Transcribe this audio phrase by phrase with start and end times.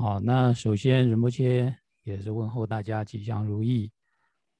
[0.00, 3.92] 好，那首先仁波切也是问候大家吉祥如意。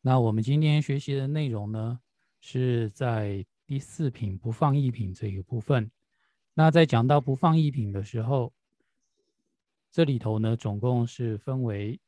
[0.03, 1.99] 那我们今天学习的内容呢，
[2.43, 5.91] 是在第四品不放逸品这个部分。
[6.53, 8.53] 那在讲到不放逸品的时候，
[9.91, 11.99] 这里头呢，总共是分为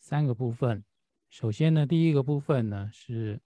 [0.00, 0.82] 三个部分。
[1.28, 3.40] 首先呢，第一个部分呢是。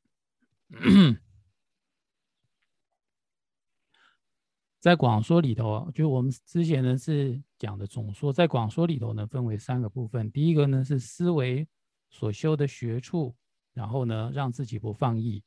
[4.84, 10.30] 在广说里头，就我们之前呢是讲的总说，在广说里头呢分为三个部分。
[10.30, 11.66] 第一个呢是思维
[12.10, 13.34] 所修的学处，
[13.72, 15.42] 然后呢让自己不放逸；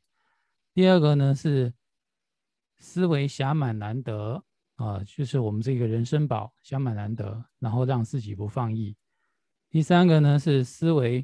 [0.74, 1.72] 第二个呢是
[2.80, 4.44] 思维暇满难得
[4.78, 8.96] 啊，就是我们这个人生宝暇满难得，然后让自己不放逸；
[9.70, 11.24] 第三个呢是思维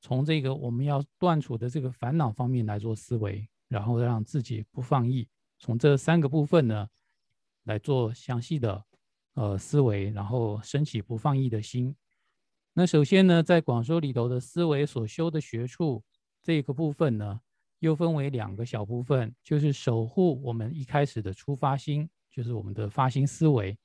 [0.00, 5.28] 从这个我们要断除的这个烦恼方面来做思维，然后让自己不放逸。
[5.58, 6.88] 从这三个部分呢。
[7.64, 8.84] 来做详细的
[9.34, 11.94] 呃思维，然后升起不放逸的心。
[12.72, 16.02] 那首先呢，在广说里头的思维所修的学处
[16.42, 17.40] 这个部分呢，
[17.80, 23.76] 又分为两个小部分，就是守护我们一开始的出发心，就是我们的发心思维，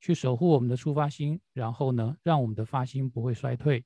[0.00, 3.84] 去守护我们的出发心，然后呢，让我们的发心不会衰退。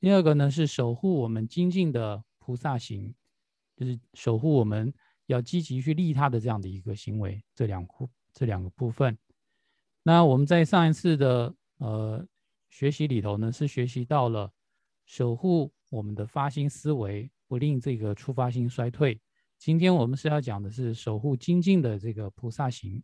[0.00, 3.14] 第二个呢，是守护我们精进的菩萨行，
[3.76, 4.94] 就是守护我们
[5.26, 7.44] 要积极去利他的这样的一个行为。
[7.54, 7.84] 这两。
[8.34, 9.18] 这两个部分，
[10.02, 12.26] 那我们在上一次的呃
[12.70, 14.50] 学习里头呢，是学习到了
[15.04, 19.20] 守护我们的发心思维，不令这个出发心衰退。
[19.58, 23.02] 今天我们是要讲的是守护精进的这个菩萨行。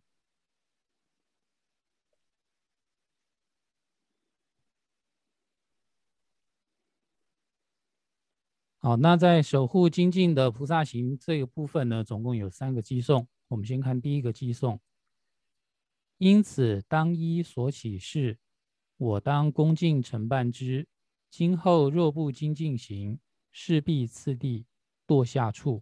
[8.81, 13.27] 好，那在守护精进的菩萨行这个部分呢，总共有三个寄送。
[13.49, 14.79] 我们先看第一个寄送。
[16.19, 18.37] 因此，当依所起事，
[18.97, 20.85] 我当恭敬承办之。
[21.29, 23.19] 今后若不精进行，
[23.53, 24.65] 势必次第
[25.07, 25.81] 堕下处。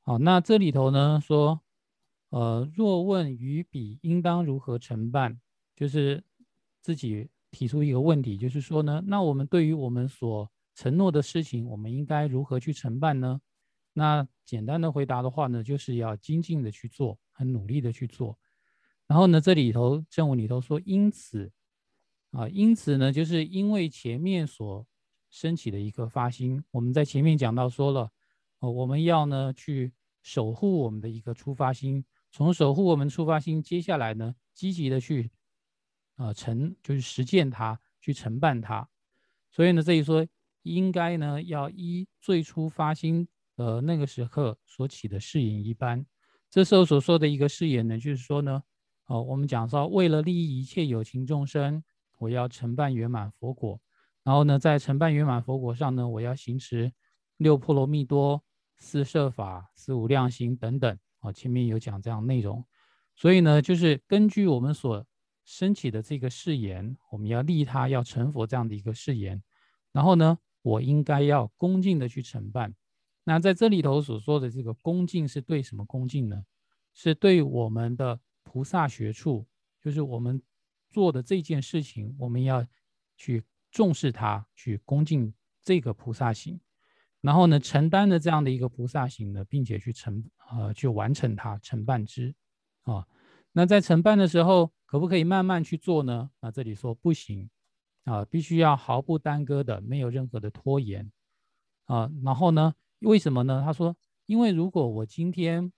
[0.00, 1.60] 好，那这里头呢说，
[2.30, 5.38] 呃，若问于彼应当如何承办，
[5.74, 6.24] 就是
[6.80, 13.42] 自己提出一个问题，就是说呢，那我们对于我们所承诺的事情，我们应该如何去承办呢？
[13.96, 17.18] 那简单的回答的话呢，就是要精进的去做。
[17.38, 18.38] 很努力的去做，
[19.06, 21.52] 然后呢，这里头正文里头说，因此
[22.30, 24.86] 啊，因此呢，就是因为前面所
[25.28, 28.10] 升起的一个发心，我们在前面讲到说了，
[28.60, 29.92] 呃，我们要呢去
[30.22, 35.30] 守护我们的一个出发心，从守护我们出发心，接下来呢，积极的去
[36.14, 38.88] 啊承，就是实践它，去承办它，
[39.50, 40.26] 所以呢，这里说
[40.62, 46.06] 应该呢要依最初发心呃那个时刻所起的誓言一般。
[46.48, 48.62] 这时候所说的一个誓言呢，就是说呢，
[49.06, 51.82] 哦，我们讲说，为了利益一切有情众生，
[52.18, 53.80] 我要承办圆满佛果。
[54.22, 56.92] 然后呢，在承办圆满佛果上呢，我要行持
[57.36, 58.42] 六波罗蜜多、
[58.78, 60.98] 四摄法、四无量心等等。
[61.20, 62.64] 哦，前面有讲这样内容。
[63.14, 65.04] 所以呢，就是根据我们所
[65.44, 69.42] 升起的这个誓言，我们要利他、要成佛这样的一个誓言。
[69.92, 72.74] 然后呢，我应该要恭敬的去承办。
[73.28, 76.44] 那在这里头所说的这个恭敬是对什么恭敬呢？
[76.94, 79.44] 是对我们的菩萨学处，
[79.82, 80.40] 就是我们
[80.90, 82.64] 做的这件事情，我们要
[83.16, 83.42] 去
[83.72, 85.34] 重视它，去恭敬
[85.64, 86.60] 这个菩萨行，
[87.20, 92.32] 然后呢，承担的这样的一个菩萨行呢，并且去承呃去完成它，承办之
[92.82, 93.04] 啊。
[93.50, 96.30] 那在承办的时候，可不可以慢慢去做呢？
[96.38, 97.50] 啊，这里说不行
[98.04, 101.10] 啊，必须要毫不耽搁的，没有任何的拖延
[101.86, 102.72] 啊，然后呢？
[103.00, 103.62] 为什么呢？
[103.64, 103.94] 他说
[104.26, 105.70] ：“因为如果我今天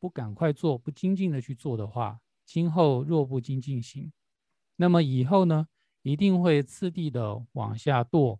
[0.00, 4.12] 不赶快做，不精进的去做的话，今后若不精进行，
[4.76, 5.68] 那么以后呢，
[6.02, 8.38] 一定会次第的往下堕，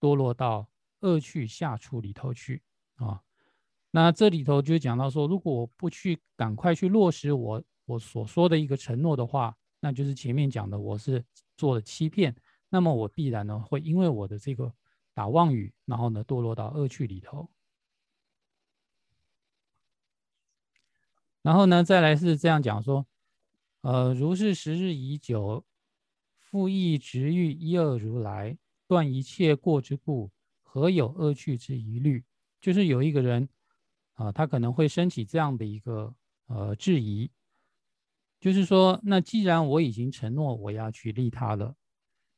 [0.00, 0.68] 堕落到
[1.00, 2.62] 恶趣下处里头去
[2.96, 3.22] 啊。
[3.92, 11.24] 那这里头就讲到说，如果我不去赶快去落实我我所说的一个承诺的话，那就是前面讲的我是
[11.56, 12.34] 做了欺骗，
[12.70, 14.74] 那么我必然呢会因为我的这个。”
[15.14, 17.50] 打妄语，然后呢，堕落到恶趣里头。
[21.42, 23.06] 然后呢，再来是这样讲说，
[23.80, 25.64] 呃，如是时日已久，
[26.38, 28.56] 复亦执欲一二如来，
[28.86, 30.30] 断一切过之故，
[30.62, 32.24] 何有恶趣之疑虑？
[32.60, 33.48] 就是有一个人
[34.12, 36.14] 啊，他可能会升起这样的一个
[36.46, 37.28] 呃质疑，
[38.38, 41.74] 就是说，那既然我已经承诺我要去利他了，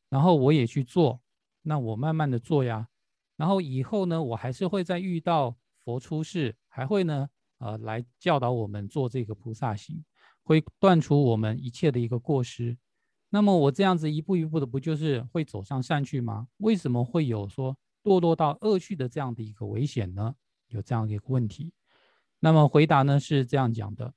[0.09, 1.21] 然后我也去做。
[1.67, 2.89] 那我慢慢的做呀，
[3.37, 7.29] 然后以后呢，我还是会再遇到佛出世，还会呢，
[7.59, 10.05] 呃，来教导我们做这个菩萨行，
[10.43, 12.77] 会断除我们一切的一个过失。
[13.31, 16.47] 那么我这样子一步一步的，不就是会走上善去吗？
[16.59, 20.37] 为什么会有说堕落到恶趣的这样的一个危险呢？
[20.69, 21.73] 有这样的一个问题。
[22.41, 24.15] 那么回答呢是这样讲的：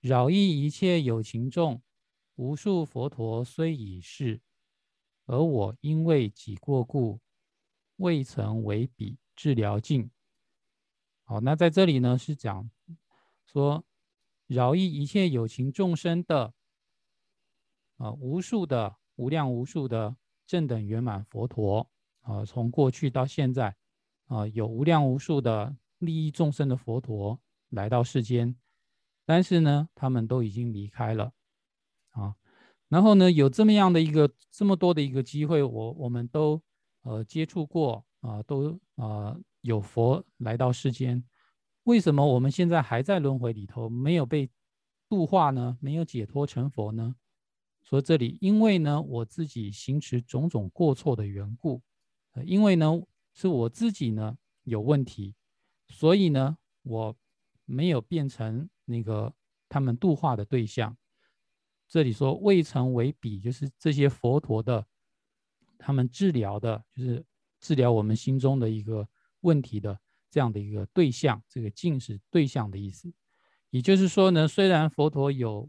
[0.00, 1.82] 扰益一切有情众，
[2.36, 4.40] 无数佛陀虽已逝，
[5.26, 7.20] 而我因为己过故，
[7.96, 10.10] 未曾为彼治疗尽。
[11.24, 12.70] 好，那在这里呢是讲
[13.46, 13.84] 说
[14.46, 16.52] 饶益一切有情众生的
[17.96, 20.16] 啊，无数的无量无数的
[20.46, 21.88] 正等圆满佛陀
[22.20, 23.74] 啊，从过去到现在
[24.26, 27.40] 啊，有无量无数的利益众生的佛陀
[27.70, 28.54] 来到世间，
[29.24, 31.32] 但是呢，他们都已经离开了。
[32.94, 36.62] 然后呢，有这么样的一个这么多的一个机会，我我们都
[37.02, 39.36] 呃接触过啊，都啊。
[39.62, 41.24] 有佛来到世间，
[41.84, 44.50] 为什么我们现在还在轮回里头，没有被
[45.08, 45.78] 度化呢？
[45.80, 47.16] 没有解脱成佛呢？
[47.82, 51.80] 说这里，因为呢，我自己行持种种过错的缘故，
[52.34, 52.92] 呃，因为呢，
[53.32, 55.34] 是我自己呢有问题，
[55.88, 57.16] 所以呢，我
[57.64, 59.32] 没有变成那个
[59.66, 60.94] 他们度化的对象。
[61.88, 64.86] 这里说未曾为彼，就是这些佛陀的，
[65.78, 67.24] 他们治疗的，就是
[67.60, 69.08] 治疗我们心中的一个。
[69.44, 70.00] 问题的
[70.30, 73.12] 这样的一个对象，这个净是对象的意思。
[73.68, 75.68] 也就是说呢，虽然佛陀有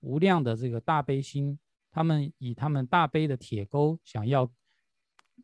[0.00, 1.58] 无量的这个大悲心，
[1.90, 4.52] 他们以他们大悲的铁钩，想要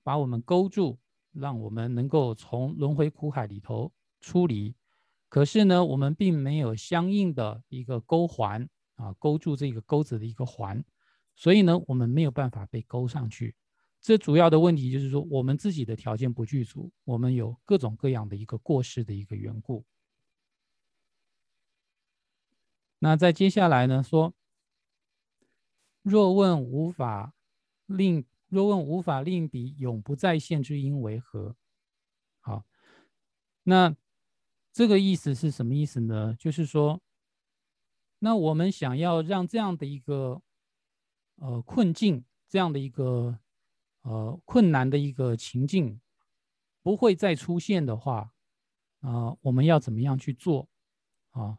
[0.03, 0.99] 把我们勾住，
[1.33, 3.91] 让我们能够从轮回苦海里头
[4.21, 4.75] 出离。
[5.31, 8.69] 可是呢，我们并没有相应的一个钩环
[9.01, 10.85] 啊，勾住这个钩子的一个环，
[11.35, 13.57] 所以呢，我们没有办法被勾上去。
[14.01, 19.85] 这主要的问题就是说，我们自己的条件不具足，我们有各种各样的一个过失的一个缘故。
[22.99, 24.35] 那在接下来呢，说
[26.03, 27.35] 若问无法
[27.87, 31.57] 令，若问无法令彼永不再现之因为何？
[32.41, 32.65] 好，
[33.63, 33.97] 那
[34.73, 36.35] 这个意思是什么意思呢？
[36.39, 37.03] 就是说，
[38.21, 40.41] 那我们想要让这样的一个
[41.37, 43.39] 呃困境，这样的一个。
[44.03, 46.01] 呃，困难的一个情境
[46.83, 48.33] 不会再出现的话，
[49.01, 50.71] 啊，我们要怎么样去做
[51.33, 51.59] 啊？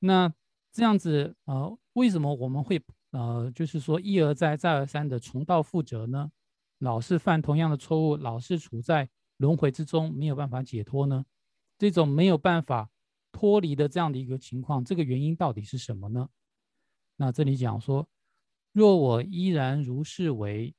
[0.00, 0.30] 那
[0.70, 6.30] 这样子，呃，为什么我们会呃，就是说一而再、再而三的重蹈覆辙呢？
[6.80, 9.08] 老是犯同样的错误，老是处在
[9.38, 11.24] 轮回之中，没有办法解脱呢？
[11.78, 12.90] 这种没有办法
[13.36, 16.30] 脱离的这样的一个情况，这个原因到底是什么呢？
[17.16, 18.08] 那这里讲说，
[18.72, 20.74] 若我依然如是为。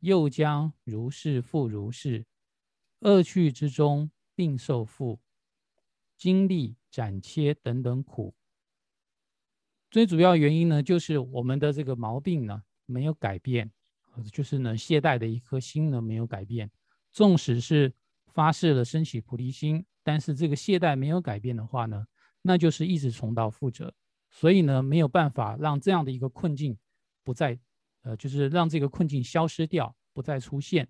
[0.00, 2.26] 又将如是复如是，
[3.00, 5.18] 恶趣之中并受缚，
[6.14, 8.34] 经历斩切等等苦。
[9.90, 13.72] 最主要原因呢，就是我们的这个毛病呢没有改变，
[14.30, 16.70] 就是呢懈怠的一颗心呢没有改变。
[17.10, 17.94] 纵使是
[18.26, 22.06] 发誓了升起菩提心，但是这个懈怠没有改变的话呢，
[22.42, 23.92] 那就是一直重蹈覆辙。
[24.30, 26.78] 所以呢，没有办法让这样的一个困境
[27.24, 27.58] 不再。
[28.02, 30.86] 呃，就是让这个困境消失掉，不再出现。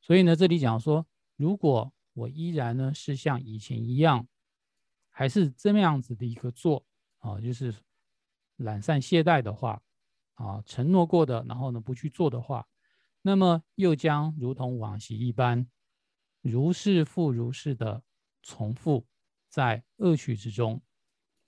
[0.00, 1.04] 所以呢，这里讲说，
[1.34, 4.24] 如果我依然呢是像以前一样，
[5.10, 6.86] 还是这么样子的一个做
[7.18, 7.74] 啊，就是
[8.58, 9.82] 懒散懈怠的话，
[10.34, 12.64] 啊，承诺过的，然后呢不去做的话，
[13.20, 15.66] 那么又将如同往昔一般，
[16.40, 18.04] 如是复如是的
[18.48, 19.06] 重复
[19.48, 20.80] 在恶趣之中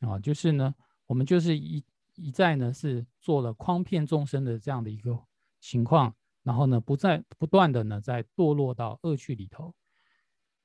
[0.01, 0.75] 啊，就是呢，
[1.07, 1.83] 我们就是一。
[2.17, 5.19] 一再呢是做了诓骗众生的这样的一个
[5.59, 9.75] 情况，然后呢不再不断的呢在堕落到恶趣里头。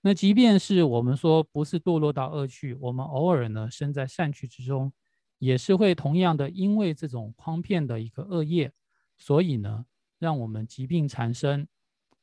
[0.02, 4.92] 那即便是我们说不是堕落到恶趣，我们偶尔呢身在善趣之中，
[5.38, 8.74] 也是会同样的因为这种诓骗的一个恶业，
[9.16, 9.86] 所以呢
[10.20, 11.70] 让我们疾病缠身，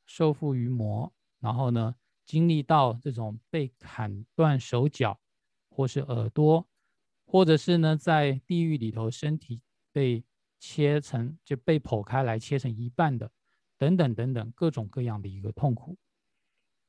[0.05, 5.19] 受缚于魔，然后呢经历到这种被砍断手脚
[5.69, 6.67] 或是耳朵。
[7.25, 9.59] 或者是呢，在地狱里头，身体
[9.91, 10.23] 被
[10.59, 13.31] 切成就被剖开来，切成一半的，
[13.79, 15.97] 等等等等，各种各样的一个痛苦。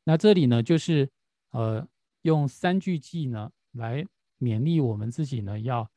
[0.02, 1.08] 那这里呢，就是
[1.52, 1.88] 呃，
[2.22, 4.04] 用三句偈呢来
[4.38, 5.90] 勉励我们自己呢，要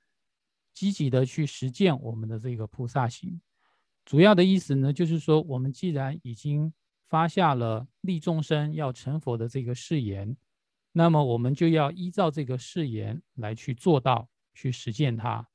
[0.74, 3.41] 积极的去实践我们的这个菩萨行。
[4.06, 6.72] 主要的意思呢，就是说，我们既然已经
[7.08, 10.38] 发下了利众生要成佛的这个誓言，
[10.92, 14.30] 那么我们就要依照这个誓言来去做到。
[14.60, 15.48] 去实践它，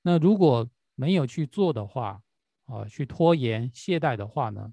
[0.00, 2.22] 那如果没有去做的话，
[2.64, 4.72] 啊，去拖延懈怠的话呢，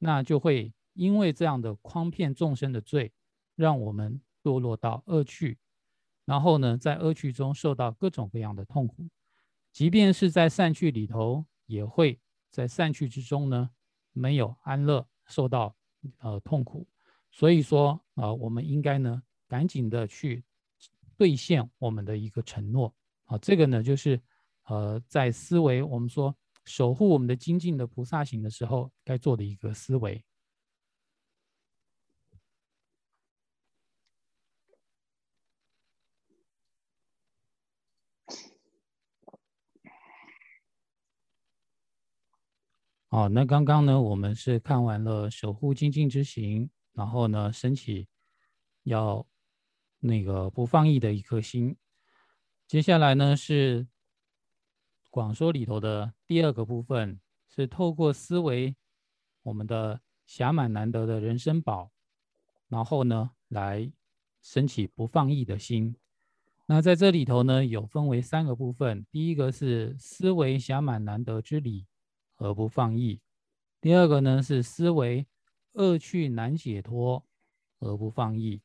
[0.00, 3.10] 那就会因为这样的诓骗众生的罪，
[3.56, 5.56] 让我们堕落到恶趣，
[6.26, 9.08] 然后呢，在恶趣中受到各种各样的痛苦。
[9.72, 13.70] 即便是在善趣里头，也会在散去之中呢，
[14.12, 15.74] 没有安乐，受到
[16.18, 16.86] 呃痛苦。
[17.30, 20.44] 所以说啊，我们应该呢，赶紧的去
[21.16, 22.92] 兑现我们的一个承诺。
[23.24, 24.20] 啊，这个呢，就是
[24.66, 30.22] 呃，在思维我们说守护我们的精进的菩萨行的时候，该做的一个思维。
[43.12, 48.06] 好，那刚刚呢，我们是看完了守护精进之行，然后呢，升起
[48.84, 49.26] 要
[49.98, 51.76] 那个不放逸的一颗心。
[52.68, 53.88] 接下来呢，是
[55.10, 58.76] 广说里头的第二个部分，是透过思维
[59.42, 61.90] 我们的暇满难得的人生宝，
[62.68, 63.90] 然后呢，来
[64.40, 65.96] 升起不放逸的心。
[66.66, 71.88] 那在这里头呢，有分为三个部分，第一个是思维暇满难得之理。
[72.40, 73.20] 而不放逸。
[73.80, 75.26] 第二个呢是思维
[75.72, 77.24] 恶趣难解脱
[77.78, 78.60] 而不放逸。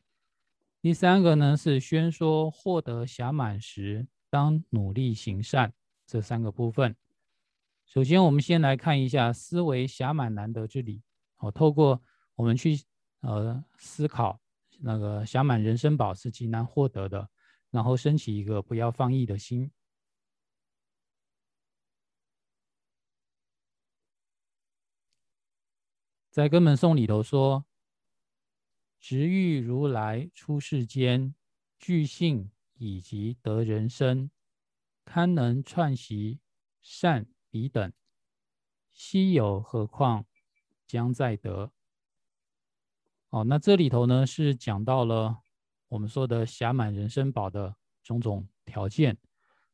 [0.82, 5.74] 第三个呢是宣说获得暇满时当努力行善
[6.06, 6.96] 这三个部分。
[7.86, 11.02] 首先，我们先来看一下思维暇满难得之理。
[11.36, 12.02] 好，透过
[12.36, 12.80] 我们去
[13.22, 14.40] 呃思考
[14.80, 17.30] 那个暇满人生宝是极难获得的，
[17.72, 19.72] 然后升起一个不要放逸的心。
[26.36, 27.64] 在根本颂里头说
[29.00, 31.34] ：“直欲如来出世间，
[31.80, 34.30] 具性以及得人身，
[35.06, 36.42] 堪能串习
[36.82, 37.90] 善彼等，
[38.92, 40.26] 稀有何况
[40.86, 41.72] 将在得？”
[43.32, 45.38] 哦，那这里头呢是讲到了
[45.88, 49.18] 我们说的暇满人生宝的种种条件。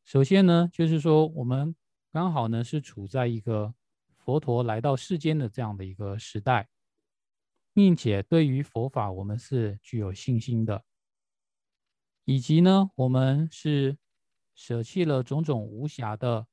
[0.03, 1.75] 首先呢，就是说我们
[2.12, 3.74] 刚好呢是处在一个。
[4.23, 6.69] 佛陀来到世间的这样的一个时代，
[7.73, 10.83] 并且对于佛法我们是具有信心的，
[12.25, 13.97] 以及呢，我们是
[14.53, 16.45] 舍弃了种种无暇的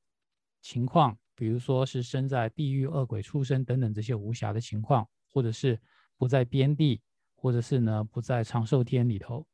[0.62, 5.78] 情况，比如说是生在地狱、恶鬼、畜生等等这些无暇的情况，或者是
[6.16, 7.02] 不在边地，
[7.34, 9.46] 或者是呢不在长寿天里头，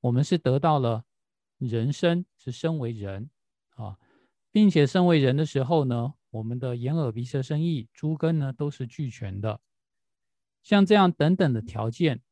[0.00, 1.04] 我们是得到了
[1.56, 3.30] 人生，是身为人
[3.76, 3.96] 啊，
[4.52, 6.14] 并且身为人的时候呢。
[6.30, 9.60] 我们的眼耳鼻舌身意诸根呢都是俱全的，
[10.62, 12.22] 像这样等等的条件，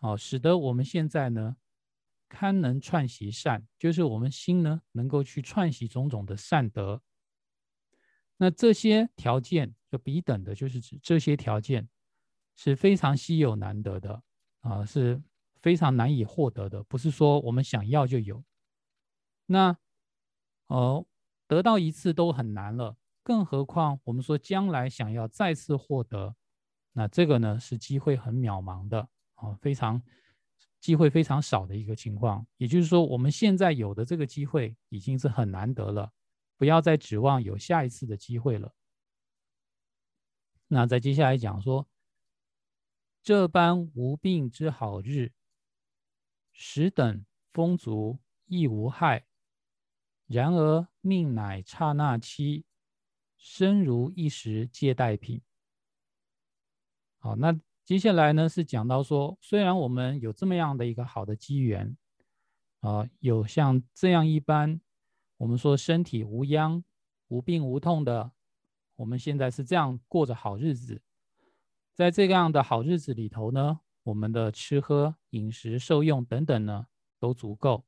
[0.00, 1.56] 哦，使得我们现在呢
[2.28, 7.02] 堪能串习善，就是我们心呢能够去串习种种的善德。
[8.36, 11.88] 那这些条件就比等的，就是指这些条件
[12.54, 14.22] 是非常稀有难得的
[14.60, 15.20] 啊，是
[15.60, 18.44] 非常难以获得的，不是说我们想要就有。
[19.46, 19.76] 那
[20.68, 21.04] 哦，
[21.48, 22.96] 得到一次都很难了。
[23.28, 26.34] 更何况，我们说将来想要再次获得，
[26.92, 30.02] 那这个呢是机会很渺茫的啊，非常
[30.80, 32.46] 机会非常少的一个情况。
[32.56, 36.10] 也就是说，我们现在有的这个机会已经是很难得了，
[36.56, 38.72] 不要再指望有下一次的机会了。
[40.68, 41.86] 那在接下来讲说，
[43.22, 45.32] 这般无病之好日，
[46.50, 49.26] 时等丰足亦无害，
[50.26, 52.64] 然而命乃刹那期。
[53.38, 55.40] 身如一时借贷品。
[57.18, 61.96] 好，那接下来呢是讲到说，虽然我们有这么样的一个好的机缘，
[62.80, 64.80] 啊，有像这样一般，
[65.38, 66.84] 我们说身体无殃、
[67.28, 68.32] 无病无痛的，
[68.96, 71.00] 我们现在是这样过着好日子。
[71.94, 76.86] 在这样的好日子里头呢，我们的吃喝、饮食、受用等等呢
[77.18, 77.84] 都足够，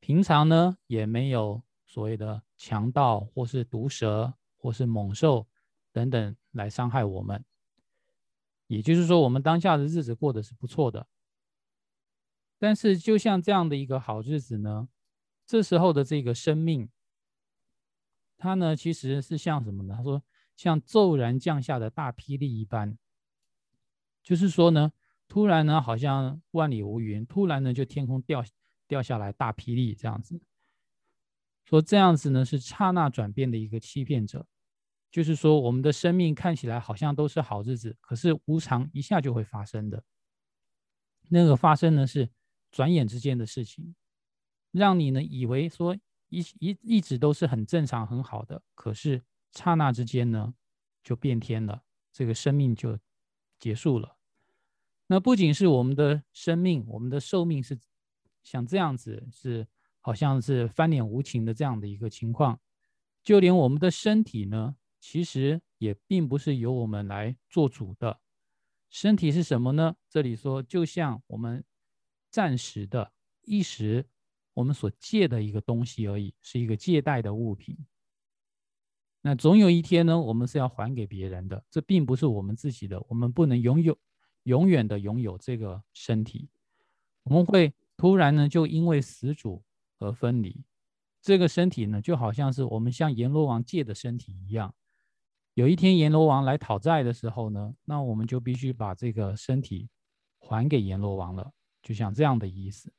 [0.00, 4.34] 平常呢也没有所谓的强盗或是毒蛇。
[4.62, 5.48] 或是猛兽
[5.90, 7.44] 等等来伤害我们，
[8.68, 11.08] 也就是说，我们当下的日子过得是不错的。
[12.58, 14.88] 但是，就像这样的一个好日子呢，
[15.44, 16.88] 这时候的这个生命，
[18.38, 19.96] 它呢其实是像什么呢？
[19.96, 20.22] 他说，
[20.56, 22.96] 像骤然降下的大霹雳一般，
[24.22, 24.92] 就是说呢，
[25.26, 28.44] 突然呢，好像万里无云，突然呢，就天空掉
[28.86, 30.40] 掉下来大霹雳这样子。
[31.64, 34.46] 说这样子呢，是刹那转变的一个欺骗者。
[35.12, 40.02] 就是说，我们的生命看起来好像都是好日子，可是无常一下就会发生的。
[41.28, 42.30] 那个发生呢，是
[42.70, 43.94] 转眼之间的事情，
[44.70, 45.94] 让你呢以为说
[46.30, 50.54] 一一一直都是很正常很好的，可是刹那之间呢
[51.04, 52.98] 就变天了，这个生命就
[53.58, 54.16] 结束了。
[55.08, 57.78] 那不仅是我们的生命，我们的寿命是
[58.42, 59.68] 像这样子，是
[60.00, 62.58] 好像是翻脸无情的这样的一个情况，
[63.22, 64.76] 就连我们的身体呢。
[65.02, 68.20] 其实也并不是由我们来做主的。
[68.88, 69.96] 身体是什么呢？
[70.08, 71.64] 这里说，就像我们
[72.30, 74.06] 暂时的、一时
[74.54, 77.76] 我们所借的一个东西而已，是一个借贷的物品。
[79.22, 83.98] 那总有一天呢，我们是要还给别人的，这并不是我们自己的，我们不能拥有
[84.44, 86.48] 永远的拥有这个身体，
[87.24, 89.64] 我们会突然呢，就因为死主
[89.98, 90.62] 而分离。
[91.20, 94.72] 这个身体呢，就好像是我们向阎罗王借的身体一样。
[95.54, 99.88] 有一天阎罗王来讨债的时候呢，那我们就必须把这个身体
[100.38, 102.92] 还给阎罗王了，就像这样的意思。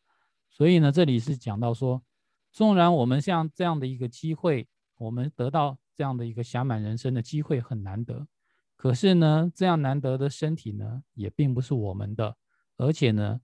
[0.50, 2.03] 所以呢，这里是讲到说，
[2.51, 4.67] 纵然我们像这样的一个机会，
[4.98, 8.27] 我们得到这样的一个暇满人生的机会很难得，
[8.75, 12.38] 可是呢，这样难得的身体呢，也并不是我们的，
[12.77, 13.41] 而且呢，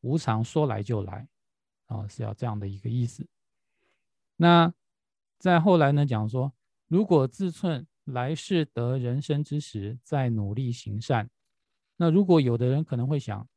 [0.00, 1.28] 无常说来就来，
[1.86, 3.28] 啊，是要这样的一个意思。
[4.36, 4.74] 那
[5.38, 6.52] 在后来呢，讲说，
[6.88, 11.30] 如果自寸来世得人生之时，再努力行善。
[11.96, 13.48] 那如果有的人可能会想，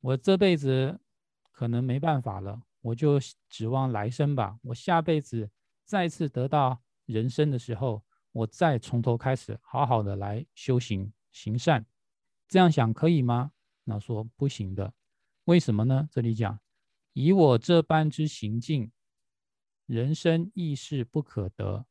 [0.00, 1.00] 我这辈子
[1.50, 4.58] 可能没办法了，我就指望来生吧。
[4.62, 5.50] 我下辈子
[5.84, 11.84] 再次得到人生的时候，我再从头开始，好好的来修行行善。
[12.46, 13.52] 这样想可以吗？
[13.84, 14.94] 那说不行的。
[15.44, 16.08] 为什么呢？
[16.12, 16.60] 这里讲，
[17.12, 18.92] 以我这般之行径。
[19.86, 21.86] 人生亦是不可得，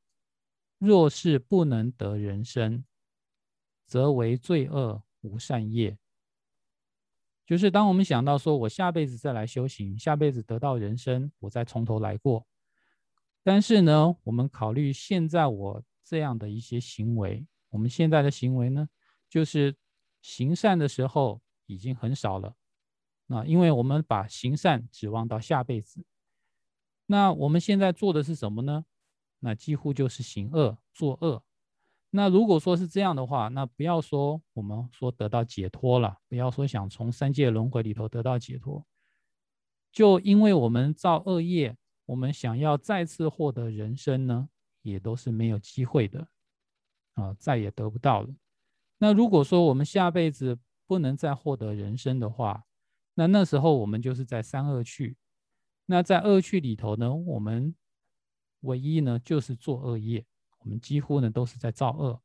[0.77, 2.86] 若是不能得人生，
[3.86, 5.98] 则为罪恶无善业。
[7.46, 12.46] 就是当我们想到说，我下辈子再来修行，下辈子得到人生，我再从头来过。
[13.41, 18.89] 但是呢，我们考虑现在我这样的一些行为，我们现在的行为呢，
[19.29, 19.75] 就是
[20.22, 22.53] 行善的时候已经很少了。
[23.27, 26.05] 那因为我们把行善指望到下辈子。
[27.05, 28.86] 那我们现在做的是什么呢？
[29.39, 31.44] 那几乎就是行恶、作恶。
[32.10, 38.86] 那如果说是这样的话，那不要说我们说得到解脱了，不要说想从三界轮回里头得到解脱，
[39.91, 44.50] 就因为我们造恶业，我们想要再次获得人生呢，
[44.82, 46.28] 也都是没有机会的
[47.15, 48.34] 啊，再也得不到了。
[49.00, 52.63] 那如果说我们下辈子不能再获得人生的话，
[53.15, 55.17] 那那时候我们就是在三恶趣。
[55.86, 57.76] 那在恶趣里头呢，我们
[58.62, 60.26] 唯一呢就是做恶业，
[60.60, 62.22] 我们几乎呢都是在造恶，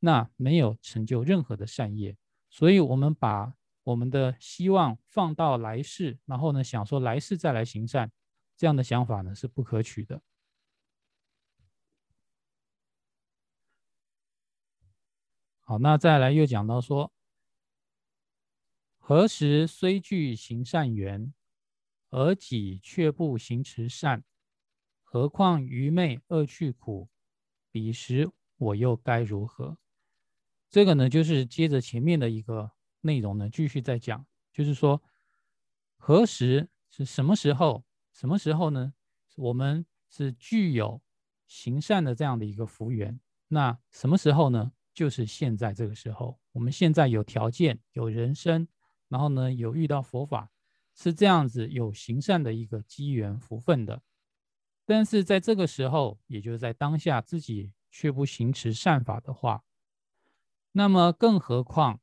[0.00, 2.16] 那没有成就任何的善业，
[2.50, 8.10] 所以我们把我们的希望放到来世，然后呢想说来世再来行善，
[8.56, 10.20] 这样的想法呢是不可取的。
[15.60, 17.12] 好，那再来又讲到说，
[18.98, 21.32] 何时虽具行善缘？
[22.10, 24.24] 而己却不行持善，
[25.10, 27.08] 何况愚昧恶趣苦？
[27.70, 29.78] 彼时我又该如何？
[30.68, 35.02] 这个呢，就是接着前面的一个内容呢，继续再讲，就是说，
[35.96, 37.86] 何时是什么时候？
[38.12, 38.92] 什么时候呢？
[39.36, 41.00] 我们是具有
[41.46, 43.18] 行善的这样的一个福缘。
[43.48, 44.72] 那什么时候呢？
[44.92, 48.68] 就是现在这个时候，我们现在有条件，有人生，
[49.08, 50.50] 然后呢，有遇到佛法。
[50.94, 54.02] 是这样子有行善的一个机缘福分的，
[54.88, 59.62] 但是在这个时候，也就是在当下自己却不行持善法的话，
[60.72, 62.00] 那么更何况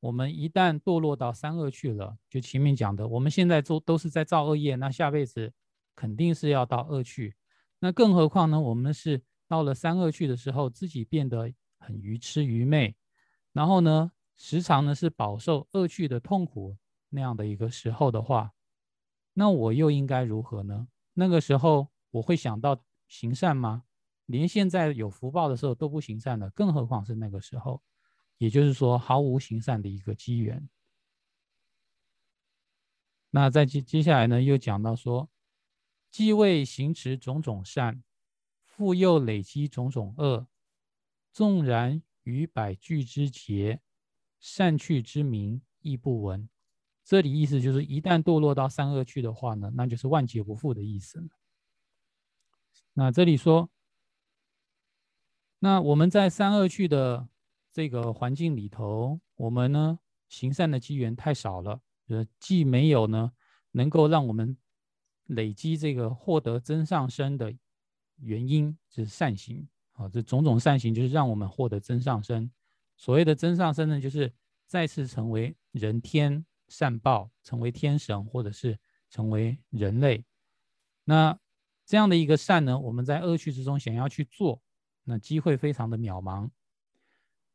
[0.00, 5.52] 我们一旦堕落到三恶去了，就前面讲的，我们现在做都是在造恶业，那下辈子
[5.94, 7.36] 肯定是要到恶趣。
[7.80, 8.58] 那更何况呢？
[8.58, 12.96] 我们是到了三恶趣的时候，自己变得很愚痴愚昧，
[13.52, 16.78] 然后呢，时常呢是饱受恶趣的痛苦。
[17.10, 18.54] 那样的一个时候的话，
[19.34, 20.88] 那我又应该如何呢？
[21.14, 23.84] 那个时候我会想到行善吗？
[24.26, 27.82] 连现在有福报的时候都不行善了，更何况是那个时候？
[28.36, 30.68] 也就是说，毫无行善的一个机缘。
[33.30, 35.28] 那在接接下来呢，又讲到说，
[36.10, 38.02] 既未行持种种善，
[38.64, 40.46] 复又累积种种恶，
[41.32, 43.80] 纵然于百具之节，
[44.38, 46.48] 善趣之名亦不闻。
[47.02, 51.28] 这里意思就是，一旦堕落到三恶趣的话呢，那就是万劫不复的意思了
[52.98, 53.70] 那这里说，
[55.60, 57.28] 那我们在三恶趣的
[57.70, 63.30] 这个环境里头，我们呢行善的机缘太少了，呃，既没有呢
[63.70, 64.56] 能够让我们
[65.26, 67.54] 累积这个获得真上身的
[68.16, 72.50] 原因，就是善行啊，这种种善行就是让我们获得真上身。
[72.96, 74.34] 所谓的真上身呢，就是
[74.66, 76.44] 再次成为人天。
[76.66, 80.22] 善报成为天神，或者是成为人类，
[81.04, 81.38] 那
[81.88, 84.60] 这样的一个善呢，我们在恶趣之中想要去做，
[85.04, 86.50] 那机会非常的渺茫。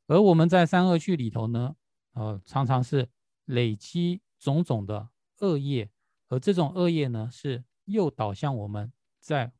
[0.07, 1.75] 而我们在三恶趣里头呢，
[2.13, 3.07] 呃，常常是
[3.45, 5.09] 累积种种的
[5.41, 5.91] 恶业，
[6.29, 9.53] 而这种恶业呢，是诱导向我们在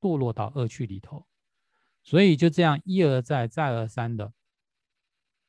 [0.00, 1.26] 堕落到恶趣里头。
[2.02, 4.32] 所以就这样一而再，再而三的，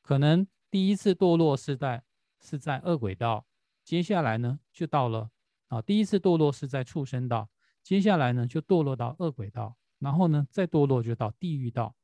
[0.01, 2.03] 可能第一次堕落是在
[2.41, 3.47] 是在恶鬼道，
[3.81, 5.31] 接下来呢就到了
[5.69, 7.49] 啊，第一次堕落是在畜生道，
[7.85, 11.95] 接下来呢就堕落到恶鬼道，然后呢再堕落就到地狱道，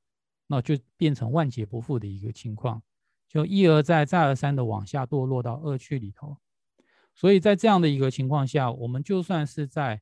[0.46, 2.84] 那就变成万劫不复的一个情况，
[3.28, 6.38] 就一而再，再而三的往下堕落到恶趣里头。
[7.16, 10.00] 所以在这样的一个情况下，我们就算是在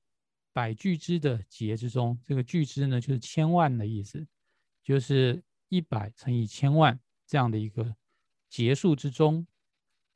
[0.52, 4.28] 百俱胝的劫之中，这个俱胝呢就是千万的意思。
[4.82, 7.96] 就是一百乘以千万这样的一个
[8.50, 9.46] 结束之中，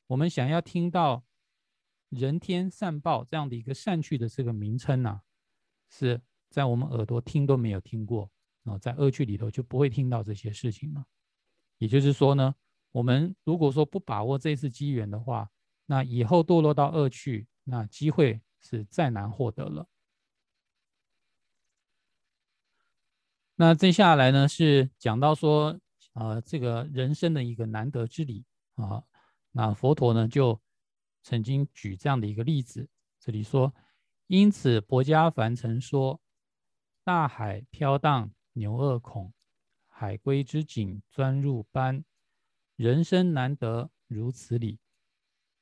[0.08, 1.23] 我们想要听到
[2.10, 5.21] 人天善报这样的一个善趣的这个名称呢，
[5.95, 8.27] 是在我们耳朵听都没有听过
[8.63, 11.06] 啊，在恶趣里头就不会听到这些事情了。
[11.77, 12.56] 也就是说呢，
[12.91, 15.51] 我们如果说不把握这次机缘的话，
[15.86, 19.88] 那以后堕落到恶趣，那机会是再难获得了。
[23.56, 25.79] 那接下来呢，是讲到说，
[26.13, 28.43] 呃，这个人生的一个难得之理
[28.75, 29.03] 啊。
[29.51, 30.60] 那佛陀呢，就
[31.21, 33.71] 曾经举这样的一个例子，这里说，
[34.28, 36.22] 因此薄伽梵曾说，
[37.04, 39.34] 大海飘荡，牛恶恐，
[39.88, 42.06] 海龟之颈钻入斑，
[42.76, 44.80] 人生难得如此理。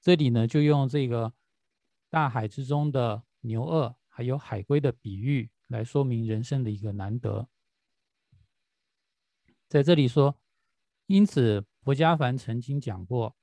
[0.01, 1.33] 这里呢，就用这个
[2.09, 7.49] 大海之中的牛鳄还有海龟的比喻来说明人生的一个难得。
[9.67, 10.39] 在这里说，
[11.07, 13.35] 因此薄伽梵曾经讲过，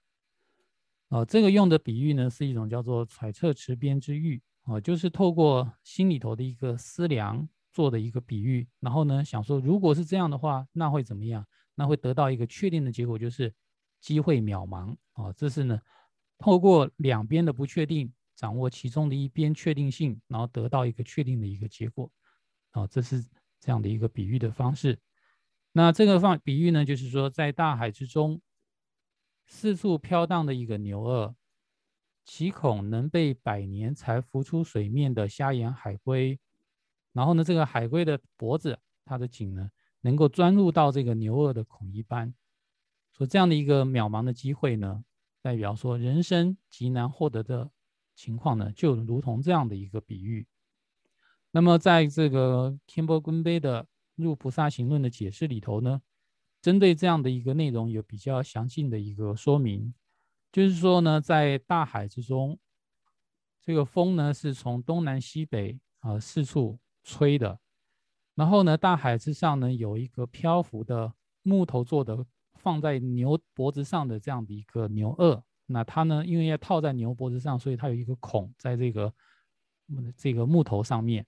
[1.09, 11.47] 哦，这个用的比喻呢，是一种叫做揣测池边之喻，哦，就是透过心里头的一个思量做的一个比喻，然后呢，想说如果是这样的话，那会怎么样？
[11.75, 13.55] 那会得到一个确定的结果，就是
[14.01, 15.81] 机会渺茫，啊，这是呢，
[16.37, 22.11] 透过两边的不确定，掌握其中的一边确定性，然后得到一个确定的一个结果，
[22.73, 23.25] 啊，这是
[23.59, 24.99] 这样的一个比喻的方式。
[25.73, 28.41] 那这个放比喻呢，就是说，在大海之中
[29.47, 31.35] 四处飘荡的一个牛鳄，
[32.29, 36.39] 其恐能被百年才浮出水面的虾眼海龟，
[37.15, 39.71] 然后呢，这个海龟的脖子，它的颈呢，
[40.03, 42.35] 能够钻入到这个牛鳄的孔一般，
[43.17, 45.03] 说这样的一个渺茫的机会呢，
[45.41, 47.71] 代表说人生极难获得的
[48.15, 50.47] 情况呢，就如同这样的一个比喻。
[51.51, 53.89] 那么在这个天波根杯的。
[54.19, 56.03] 入菩萨行论的解释里头呢，
[56.61, 59.95] 针对这样的一个内容有比较详尽的一个说明，
[60.51, 62.59] 就是说呢，在大海之中，
[63.63, 67.59] 这个风呢是从东南西北啊四处吹的，
[68.35, 79.13] 然后呢，大海之上呢有一个漂浮的木头做的放在牛脖子上的这样的一个牛轭，那它呢因为要套在牛脖子上，所以它有一个孔在这个
[80.17, 81.27] 这个木头上面，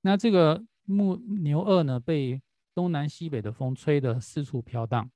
[0.00, 0.64] 那这个。
[0.84, 2.42] 木牛二呢，被
[2.74, 5.08] 东南西北的风吹得四处飘荡。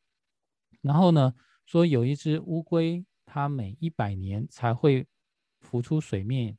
[0.80, 1.34] 然后呢，
[1.66, 5.06] 说有一只乌龟，它每一百年才会
[5.60, 6.56] 浮出水面。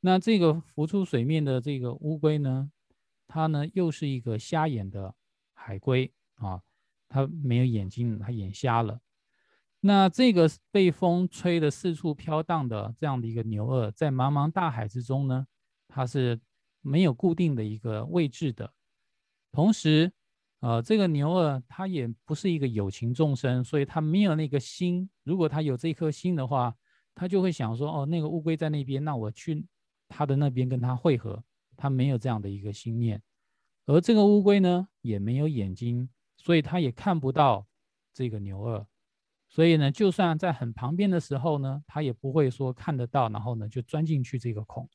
[0.00, 2.72] 那这个浮出水面的这个乌龟呢，
[3.28, 5.14] 它呢又是一个瞎眼的
[5.54, 6.62] 海龟啊，
[7.08, 9.00] 它没有眼睛，它眼瞎了。
[9.80, 15.46] 那这个被风吹得四处飘荡的这样的一个牛二，在茫茫大海之中呢，
[15.86, 16.40] 它是。
[16.80, 18.72] 没有固定的一个位置的，
[19.50, 20.12] 同时，
[20.60, 25.08] 呃，这个牛儿它也不是一个有情众生，所以它没有那个心。
[25.24, 26.74] 如果它有这颗心的话，
[27.14, 29.64] 它就会想说：哦，那个乌龟在那边，那我去
[30.08, 31.42] 它的那边跟它汇合。
[31.80, 33.22] 它没有这样的一个心念，
[33.86, 37.64] 而这个乌龟呢，也没有眼睛，所以它也看不到
[38.12, 38.84] 这个牛二。
[39.48, 44.90] 所以呢，就算在很旁边的时候呢，它也不会说看得到，然后呢就钻进去这个孔。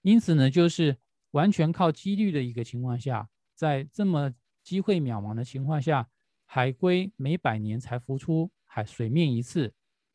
[0.00, 0.96] 因此呢，就是
[1.32, 4.32] 完全靠几率的一个情况下，在这么
[4.68, 6.06] 机会渺茫的情况下，
[6.44, 9.72] 海龟每百年才浮出海水面一次，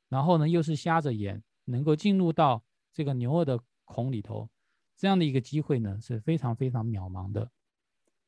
[0.09, 2.63] 然后呢又是瞎着眼能够进入到
[2.93, 4.47] 这个牛二的孔里头，
[4.95, 7.49] 这样的一个机会呢是非常非常渺茫的。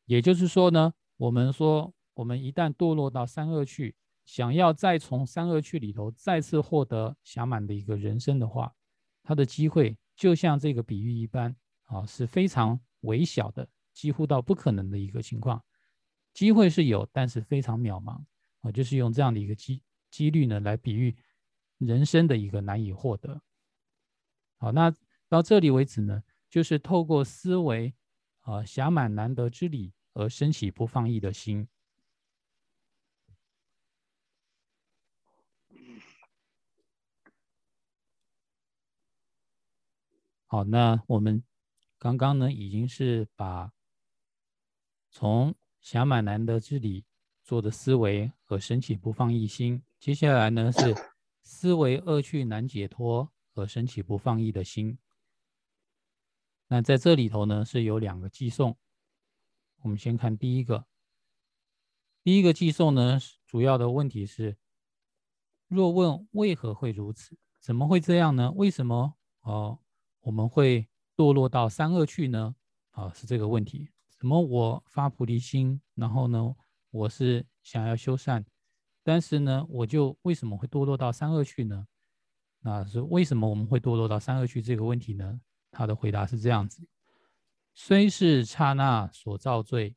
[0.05, 8.73] 也就是说呢，我们说我们一旦堕落到三恶趣，想要再从三恶趣里头再次获得暇满的一个人生的话，
[9.21, 9.95] 它的机会。
[10.15, 15.63] 就像这个比喻一般啊，是非常微小的，几乎到不可能的一个情况。
[16.35, 18.21] 机会是有，但是非常渺茫
[18.59, 21.15] 啊，就是用这样的一个机几率呢来比喻
[21.77, 23.41] 人生的一个难以获得。
[24.57, 24.93] 好，那
[25.29, 27.95] 到这里为止呢，就是透过思维
[28.41, 31.67] 啊，暇满难得之理而升起不放逸的心。
[40.47, 41.41] 好，那我们
[41.97, 43.71] 刚刚呢，已经是把
[45.09, 47.05] 从暇满难得之理
[47.43, 50.95] 做的思维和升起不放逸心，接下来呢是
[51.43, 54.97] 思维恶趣难解脱和升起不放逸的心。
[56.69, 58.75] 那在这里头呢是有两个寄送，
[59.83, 60.87] 我们先看第一个，
[62.23, 64.57] 第一个寄送呢主要的问题是：
[65.67, 67.37] 若问为何会如此？
[67.59, 68.51] 怎么会这样呢？
[68.53, 69.15] 为什么？
[69.41, 69.77] 哦？
[70.21, 72.55] 我们会堕落到三恶趣呢？
[72.89, 73.91] 啊，是这个问题。
[74.17, 76.55] 怎么我发菩提心，然后呢，
[76.89, 78.45] 我是想要修善，
[79.03, 81.87] 但是呢，我就为什么会堕落到三恶趣呢？
[82.61, 85.39] 那是为什么我们会堕落到三恶趣这个问题呢？
[85.69, 86.87] 他的回答是这样子：
[87.73, 89.95] 虽是刹那所造罪，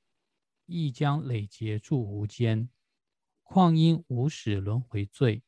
[0.67, 2.69] 亦将累劫住无间，
[3.43, 5.43] 况因无始轮回罪，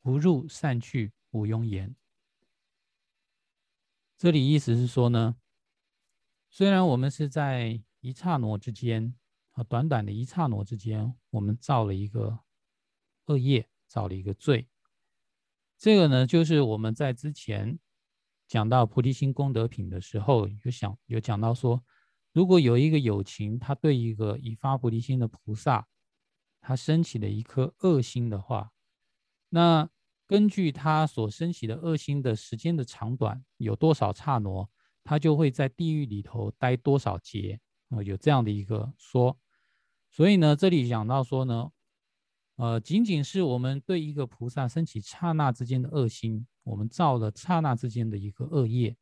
[0.00, 1.96] 不入善趣，无庸言。
[4.16, 5.36] 这里意思是说呢，
[6.50, 9.14] 虽然我们是在一刹那之间
[9.52, 12.38] 啊，短短的一刹那之间，我们造了一个
[13.26, 14.68] 恶业，造了一个罪。
[15.78, 17.78] 这个呢，就是我们在之前
[18.46, 21.82] 讲到菩提心功德品的时候，有想有讲到说，
[22.32, 25.88] 如果有一个有情，他对一个已发菩提心的菩萨，
[26.60, 28.72] 他升起了一颗恶心的话，
[29.48, 29.88] 那。
[30.26, 34.66] 根据他所升起的恶心的时间的长短，有多少刹那，
[35.04, 37.60] 他就会在地狱里头待多少劫
[37.94, 39.38] 啊，有这样的一个说。
[40.10, 41.70] 所以呢，这里讲到说呢，
[42.56, 48.96] 呃，仅仅是我们对一个菩萨升起刹那之间的恶心，我们造了刹那之间的一个恶业，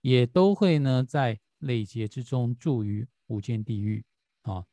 [0.00, 4.04] 也都会呢在累劫之中住于无间地狱
[4.42, 4.64] 啊。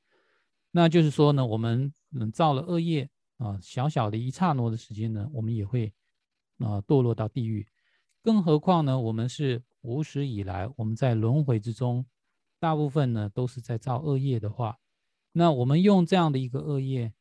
[0.71, 3.09] 那就是说呢，我们嗯造了恶业。
[3.37, 5.91] 啊，小小的一刹那的时间呢，我们也会
[6.59, 7.67] 啊堕落到地狱。
[8.21, 12.05] 更何况呢，我们是无始以来我们在轮回之中，
[12.65, 14.79] 大部分呢都是在造恶业的话，
[15.33, 17.13] 那我们用这样的一个恶业，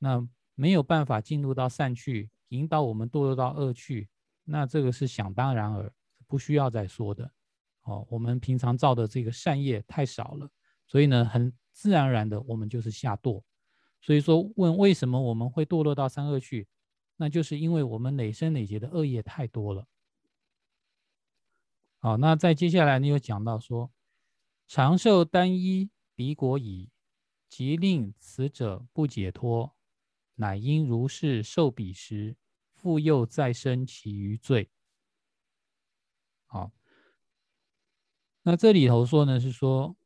[0.00, 4.08] 那没有办法进入到善趣，引导我们堕落到恶趣，
[4.42, 5.92] 那这个是想当然而
[6.26, 7.30] 不需要再说的。
[7.82, 10.50] 哦，我们平常造的这个善业太少了，
[10.88, 13.44] 所以呢，很自然而然的，我们就是下堕。
[14.00, 16.66] 所以说，问为什么我们会堕落到三恶趣，
[17.16, 19.86] 那就是因为我们累生累劫的恶业太多了。
[22.00, 23.92] 好，那在接下来你有讲到说，
[24.66, 26.90] 长寿单一彼果矣，
[27.48, 29.74] 即令此者不解脱，
[30.34, 32.36] 乃因如是受彼时，
[32.72, 34.70] 复又再生其余罪。
[36.46, 36.72] 好，
[38.42, 39.96] 那这里头说呢，是说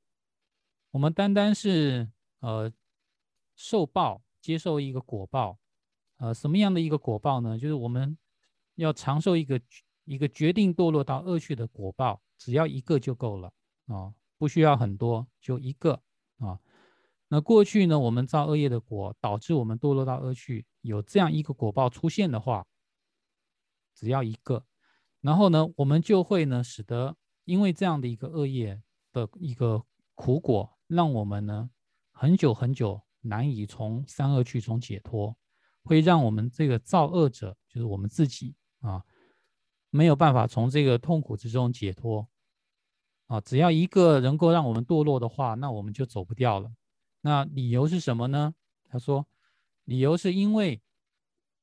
[0.91, 2.73] 我们单单是呃。
[3.61, 5.59] 受报，接受一个果报，
[6.19, 7.59] 呃，什么样的一个果报呢？
[7.59, 8.17] 就是我们
[8.77, 9.61] 要长寿一个
[10.05, 13.53] 一个决定堕落到恶趣的果报，只要一个就够了
[13.87, 16.03] 啊，不需要很多，就一个
[16.39, 16.59] 啊。
[17.29, 22.67] 那过去呢，我们造恶业的果，导致我们堕落到恶趣，有这样一个果报出现的话，
[23.95, 24.65] 只要一个，
[25.21, 28.81] 然后呢，我们就会呢，使得因为这样的一个恶业
[29.13, 31.69] 的一个苦果，让我们呢
[32.13, 33.03] 很久很久。
[33.21, 35.37] 难以从三恶趣中解脱，
[35.83, 39.03] 会让我们这个造恶者，就是我们自己啊，
[39.91, 42.27] 没有办法从这个痛苦之中解脱
[43.29, 43.41] 啊。
[43.41, 46.73] 只要一个能够让我们堕落的话，那我们就走不掉了。
[47.21, 48.55] 那理由是什么呢？
[48.91, 49.25] 他说，
[49.85, 50.83] 理由是因为，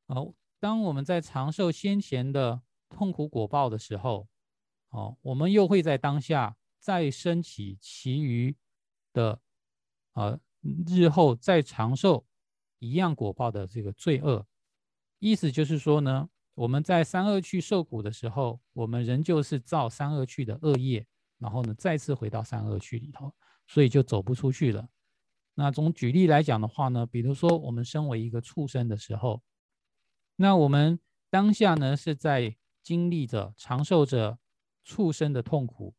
[0.08, 4.28] 哦，当我们在长寿先前的痛苦果报的时候，
[4.90, 8.56] 哦，我们又会在当下再升起其余
[9.12, 9.42] 的，
[10.14, 10.40] 啊。
[10.88, 12.26] 日后再长寿，
[12.80, 14.48] 一样果报的这个罪恶，
[15.20, 21.06] 意思就是说呢，我们在三恶趣受苦的时候，我们仍旧是造三恶趣的恶业，
[21.38, 23.34] 然后呢，再次回到三恶趣里头，
[23.68, 24.88] 所以就走不出去了。
[25.54, 29.42] 那从举例来讲的话呢，比如说我们身为一个畜生的时候，
[30.36, 34.38] 那我们当下呢是在经历着长寿着
[34.84, 35.94] 畜生的痛苦，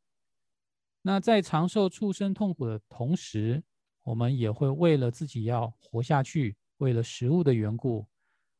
[1.02, 3.62] 那在长寿畜生痛苦的同时，
[4.02, 8.06] 我们也会为了自己要活下去，为了食物的缘故，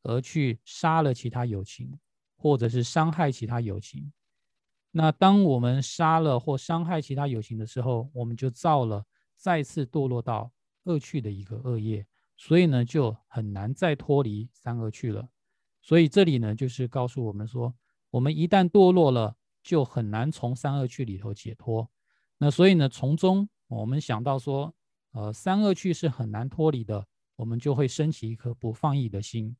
[0.03, 1.97] 而去杀了其他友情，
[2.35, 4.11] 或者是伤害其他友情。
[4.97, 9.05] 那当我们杀了或伤害其他友情的时候，我们就造了
[9.35, 10.51] 再次堕落到
[10.85, 12.03] 恶趣的一个恶业，
[12.35, 15.29] 所以呢，就很难再脱离三恶趣了。
[15.81, 17.75] 所以这里呢，就是告诉我们说，
[18.09, 21.87] 我们一旦堕落了，就很难从三恶趣里头解脱。
[22.39, 24.73] 那所以呢，从中我们想到说。
[25.13, 27.07] 呃三恶趣是很难脱离的，
[27.37, 29.55] 我们就会升起一颗不放逸的心。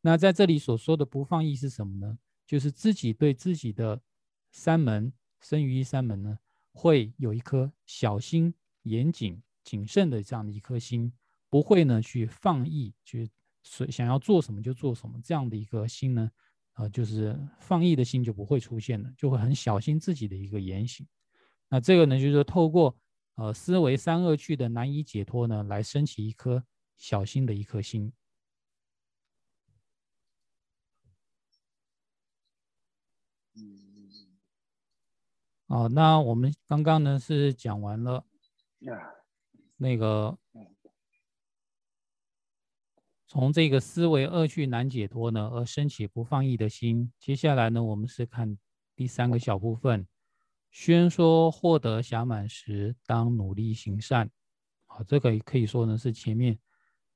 [0.00, 2.16] 那在这里所说的不放逸是什么呢？
[2.46, 4.00] 就是自己对自己的
[4.50, 6.38] 三门生于一三门呢，
[6.72, 11.12] 会有一颗小心、严谨、谨慎的这样的一颗心，
[11.50, 13.28] 不会呢去放逸，去
[13.62, 16.30] 所想要做什么就做什么这样的一个心呢，
[16.74, 21.06] 呃，就是放逸的心就不会出现了，就会很小心自己的一个言行。
[21.68, 22.96] 那这个呢，就是透过
[23.34, 26.64] 呃思维三恶趣的难以解脱呢，来升起一颗
[26.96, 28.12] 小心的一颗心。
[35.66, 38.24] 哦，那我们刚刚呢是讲完了
[39.76, 40.38] 那个
[43.26, 47.12] 从这个思维恶趣难解脱呢而升起不放逸的心。
[47.18, 48.56] 接下来呢，我们是看
[48.94, 50.06] 第三个小部分，
[50.70, 54.30] 宣说获得暇满时，当努力行善。
[54.86, 56.56] 好，这个可以说呢是前面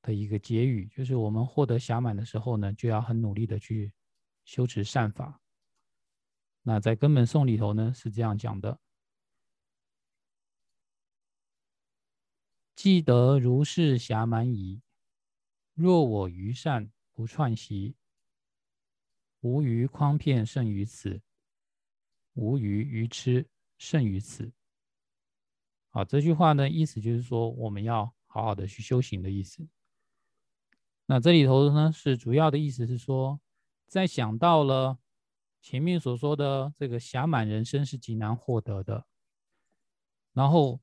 [0.01, 3.93] 的一个结语，就是我们获得暇满的时候呢，就要很努力的去
[4.43, 5.40] 修持善法。
[6.63, 8.79] 那在根本颂里头呢，是这样讲的：
[12.75, 14.83] 记得如是暇满矣。
[15.73, 17.95] 若我于善不串习，
[19.39, 21.19] 无余诓骗胜于此，
[22.33, 23.47] 无余愚痴
[23.79, 24.51] 胜于此。
[25.89, 29.67] 好，这句话呢，意思就是说，我们要好好的去修行的意思。
[31.07, 33.41] 那这里头呢，是主要的意思是说，
[33.87, 34.99] 在想到了。
[35.61, 39.05] 前面所说的这个暇满人生是极难获得的。
[40.33, 40.79] 然后，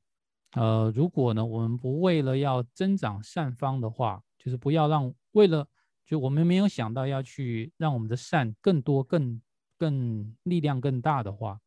[0.52, 5.66] 呃，如果呢，我们不为了要增长善方的话，就是不要让为了
[6.04, 9.40] 就我们没有想到要去让我们的善更多、更
[9.76, 11.60] 更力量更大的话，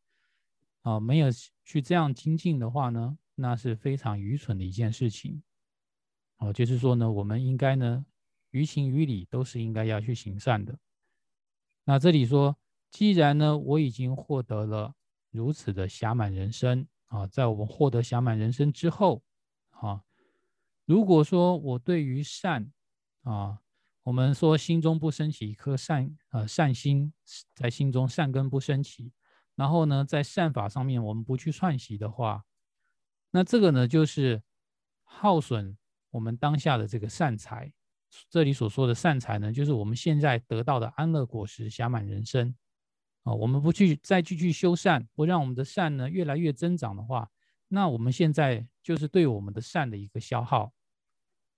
[0.82, 1.28] 啊，没有
[1.64, 5.42] 去这样精进的话呢，那是非常愚蠢的一件事情。
[6.38, 8.06] 哦，就是说呢，我们应该呢，
[8.52, 10.78] 于情于理都是应该要去行善的。
[11.84, 12.56] 那这里说。
[12.92, 14.94] 既然呢，我已经获得了
[15.30, 19.24] 如此的暇满人生啊，在我们获得暇满人生之后
[19.70, 20.04] 啊，
[20.84, 22.70] 如果说我对于善
[23.22, 23.60] 啊，
[24.02, 27.14] 我们说心中不升起一颗善呃善心，
[27.54, 29.10] 在心中善根不升起，
[29.54, 32.44] 然后呢，在善法上面我们不去串习的话，
[33.30, 34.42] 那这个呢就是
[35.02, 35.78] 耗损
[36.10, 37.72] 我们当下的这个善财。
[38.28, 42.54] 这里所说的善财呢，就是我们现在得到的安乐果实暇满人生。
[43.22, 47.30] 啊，我们不去再继续修善，不让我们的善呢越来越增长的话，
[47.68, 50.72] 那我们现在就是对我们的善的一个消耗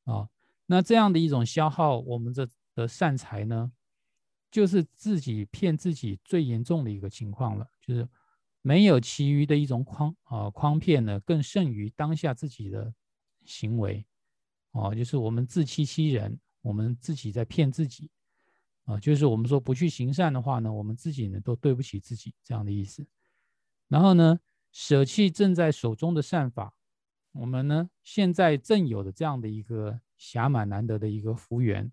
[0.05, 0.29] 啊。
[0.66, 3.72] 那这样的一种消耗，我们的的善财呢，
[4.50, 8.07] 就是自己骗自己最严重的一个情况了，就是
[8.62, 12.94] 没有其余的一种诓啊诓骗呢，更胜于当下自己的
[13.44, 14.05] 行为
[14.72, 18.11] 啊，就是我们自欺欺人，我们自己在骗自己。
[18.84, 23.06] 啊，就是我们说不去行善的话呢，我们自己呢都对不起自己这样的意思。
[23.88, 24.38] 然后呢，
[24.72, 26.74] 舍弃正在手中的善法，
[27.32, 31.90] 我们呢现在正有的这样的一个暇满难得的一个福缘，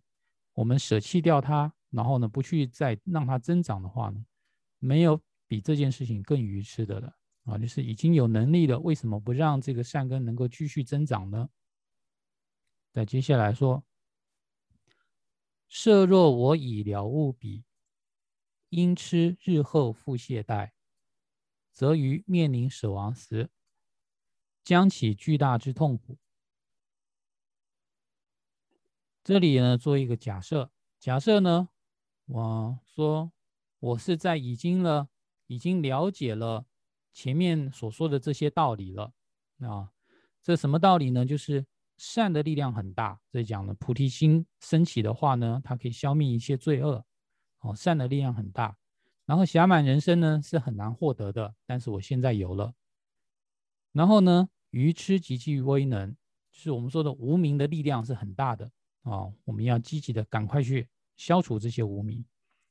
[0.54, 4.25] 我们舍弃掉它，然后呢不去再让它增长的话呢，
[4.80, 7.58] 没有比这件事情更愚痴的了啊！
[7.58, 11.49] 就是已经有能力了，为什么不让这个善根能够继续增长呢？
[12.91, 13.82] 在接下来说。
[15.74, 17.64] 设若我已了悟彼，
[18.68, 20.72] 因痴日后复懈怠，
[21.72, 23.50] 则于面临死亡时，
[24.66, 26.18] 将起巨大之痛苦。
[29.24, 31.70] 这里呢，做一个假设，假设呢，
[32.26, 33.32] 我说
[33.80, 35.08] 我是在已经了，
[35.48, 36.66] 已经了解了
[37.14, 39.14] 前面所说的这些道理了
[39.60, 39.94] 啊，
[40.44, 41.26] 这什么道理呢？
[41.26, 41.66] 就是。
[42.04, 47.06] 善的力量很大，这里讲了菩提心升起的话呢，它可以消灭一切罪恶。
[47.60, 48.76] 哦，善的力量很大。
[49.28, 52.73] 然后暇满人生呢是很难获得的，但是我现在有了。
[53.92, 56.12] 然后呢，愚痴极具威能，
[56.52, 58.65] 就是我们说的无名的力量是很大的
[59.04, 59.32] 啊。
[59.46, 62.25] 我们要积极的赶快去消除这些无名。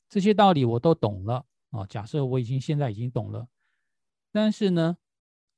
[0.09, 1.85] 这些道理我都懂了啊。
[1.85, 3.47] 假设我已经现在已经懂了，
[4.29, 4.97] 但是呢，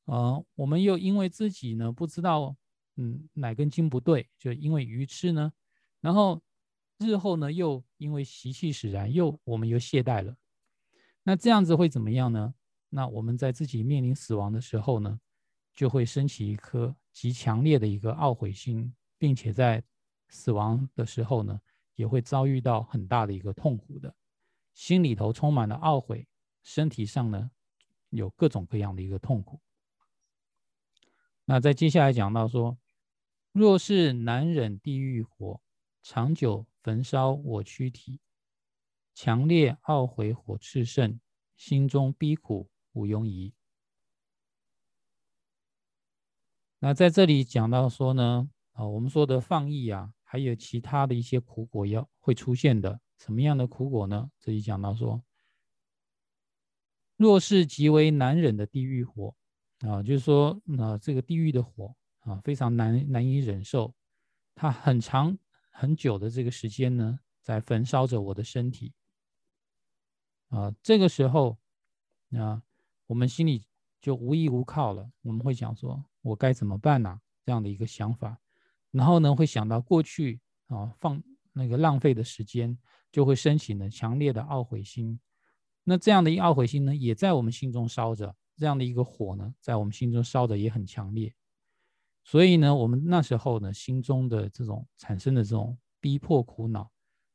[0.06, 2.56] 呃，我们又因为自己呢不知道。
[2.96, 4.30] 嗯，哪根筋不对？
[4.38, 5.52] 就因为愚痴呢，
[6.00, 6.40] 然后
[7.00, 10.38] 日后呢，又因为习气使然，又我们又懈怠了。
[11.24, 12.54] 那这样子会怎么样呢？
[12.90, 15.20] 那我们在自己面临死亡的时候呢，
[15.74, 19.84] 就会升起一颗极强烈的一个懊悔心，并且在
[20.30, 21.60] 死亡的时候呢，
[21.96, 24.14] 也会遭遇到很大的一个痛苦的，
[24.76, 26.28] 心里头充满了懊悔，
[26.62, 27.50] 身体上呢
[28.10, 29.60] 有各种各样的一个痛苦。
[31.46, 32.78] 那在接下来讲到说。
[33.54, 35.62] 若是难忍地狱火，
[36.02, 38.20] 长久焚烧我躯体，
[39.14, 41.20] 强烈懊悔火炽盛，
[41.56, 43.54] 心中逼苦无庸疑。
[46.80, 54.32] 那在这里讲到说呢，啊，我们说的放逸啊，还有其他的一些苦果要会出现的，什么样的苦果呢？
[54.40, 55.24] 这里讲到说，
[57.18, 59.36] 若是极为难忍的地狱火，
[59.82, 63.94] 啊，就是说，那这个地狱的火啊，非常难难以忍受，
[64.56, 65.38] 它很长
[65.72, 68.94] 很久的这个时间呢，在焚烧着我的身体，
[70.50, 71.58] 啊，这个时候，
[72.32, 72.64] 啊，
[73.08, 73.66] 我们心里
[74.02, 76.04] 就无依无靠了，我们会想说。
[76.22, 77.20] 我该怎么办呢？
[77.46, 78.40] 这样的一个想法，
[78.92, 81.22] 然后呢，会想到过去啊，放
[81.52, 82.78] 那个浪费的时间，
[83.12, 85.20] 就会升起呢强烈的懊悔心。
[85.84, 91.36] 那这样的一懊悔心呢，也在我们心中烧着，这样的一个火呢，在我们心中烧着也很强烈。
[92.24, 96.90] 所以呢，我们那时候呢，心中的这种产生的这种逼迫苦恼，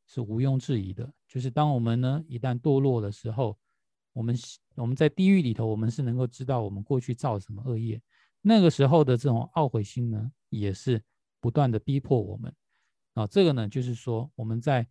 [0.06, 1.12] 是毋庸置疑的。
[1.28, 3.58] 就是当我们呢一旦堕落的时候，
[4.14, 4.34] 我们
[4.76, 8.00] 我们在地狱里头，我们是能够知道我们过去造什么恶业。
[8.40, 11.02] 那个时候的这种懊悔心呢，也是
[11.38, 12.52] 不断的逼迫我们
[13.12, 13.26] 啊。
[13.26, 14.88] 这个呢，就是说我们在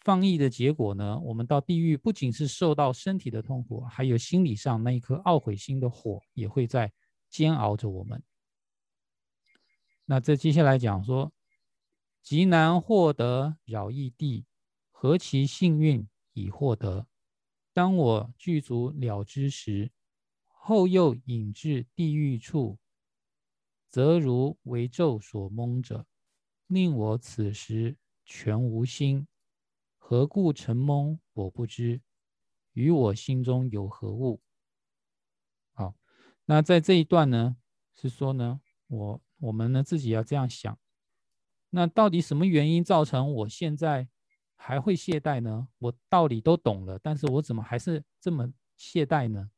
[0.00, 6.92] 放逸的结果呢，我们到地狱不仅是受到身体的痛苦，还有心理上那一颗懊悔心的火也会在
[7.30, 8.22] 煎熬着我们。
[10.10, 11.32] 那这接下来讲说，
[12.20, 14.44] 极难获得饶益地，
[14.90, 17.06] 何其幸运已获得。
[17.72, 19.92] 当我具足了之时。
[20.62, 22.78] 后又引至地狱处，
[23.88, 26.06] 则如为咒所蒙者，
[26.66, 29.26] 令我此时全无心。
[29.96, 31.18] 何故成蒙？
[31.32, 32.02] 我不知。
[32.72, 34.42] 与我心中有何物？
[35.72, 35.94] 好，
[36.44, 37.56] 那在这一段呢，
[37.94, 40.78] 是说呢，我我们呢自己要这样想。
[41.70, 44.08] 那到底什么原因造成我现在
[44.56, 45.68] 还会懈怠呢？
[45.78, 49.50] 我道理都懂了，但是我怎么还是这么懈怠呢？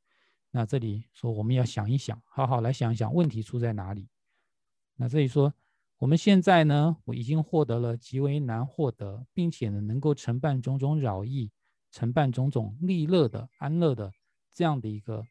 [0.51, 4.09] 那这里说，我们要想一想，好好来想一想问题出在哪里。
[4.97, 5.55] 那这里说，
[5.97, 11.51] 我们现在呢，我已经获得了极为难获得，并且呢，能够承办种种扰益，
[11.91, 14.13] 承办种种利乐的安乐的
[14.53, 15.27] 这样的一个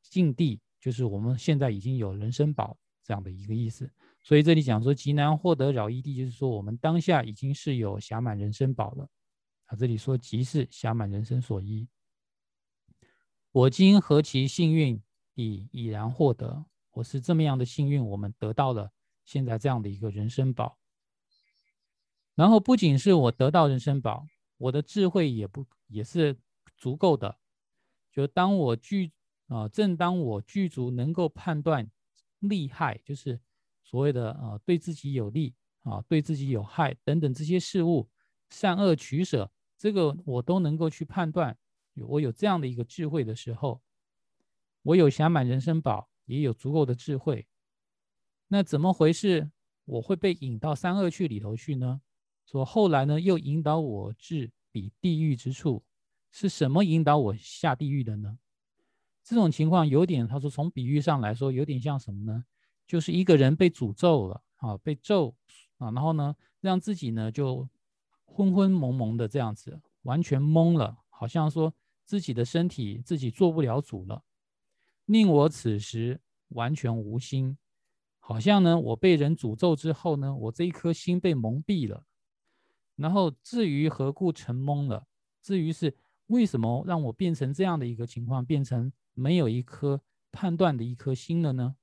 [0.00, 3.88] 境地，就是我们现在已经有人生宝这样的一个意思。
[4.22, 9.08] 所以这里讲说极难获得饶益地，就是说我们当下已经是有暇满人身宝了。
[9.66, 11.86] 啊，这里说即是暇满人身所依。
[13.52, 15.00] 我今何其幸运，
[15.34, 16.64] 已已然获得。
[16.92, 18.90] 我是这么样的幸运，我们得到了
[19.24, 20.78] 现在这样的一个人生宝。
[22.34, 24.26] 然后不仅是我得到人生宝，
[24.58, 26.36] 我的智慧也不也是
[26.76, 27.38] 足够的。
[28.10, 29.12] 就当我具
[29.48, 31.90] 啊，正当我具足能够判断
[32.48, 33.40] 利害，就是
[33.82, 38.08] 所谓的啊，对自己有利啊，对自己有害等等这些事物，
[38.50, 41.56] 善恶取舍，这个我都能够去判断。
[41.94, 43.80] 我有这样的一个智慧的时候，
[44.82, 47.46] 我有暇满人生宝，也有足够的智慧。
[48.48, 49.50] 那怎么回事？
[49.84, 52.00] 我会被引到三恶趣里头去呢？
[52.46, 55.84] 说后来呢，又引导我至彼地狱之处，
[56.30, 58.38] 是什么引导我下地狱的呢？
[59.24, 62.44] 这种情况有点，他说从比喻上来说，有点像什么呢？
[62.86, 65.34] 就是一个人被诅咒了啊，被咒
[65.78, 67.68] 啊，然后呢，让自己呢就
[68.24, 71.74] 昏昏蒙蒙的这样子，完全懵了，好像说。
[72.06, 74.22] 自己的身体自己做不了主了，
[75.06, 77.56] 令我此时完全无心，
[78.18, 82.04] 好像呢，我被人诅咒之后呢，我这一颗心被蒙蔽了。
[82.96, 85.06] 然后至于何故成懵了，
[85.40, 85.96] 至于是
[86.26, 90.00] 为什么让我变成这样的一个情况，变成没有一颗
[90.30, 91.76] 判断的一颗心了呢？